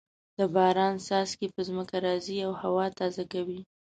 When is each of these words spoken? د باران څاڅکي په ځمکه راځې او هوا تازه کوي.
د 0.37 0.39
باران 0.55 0.93
څاڅکي 1.05 1.47
په 1.55 1.61
ځمکه 1.67 1.95
راځې 2.05 2.37
او 2.47 2.51
هوا 2.61 2.85
تازه 2.99 3.23
کوي. 3.33 3.59